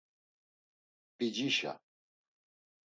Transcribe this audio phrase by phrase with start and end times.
[1.15, 1.73] P̌icişa?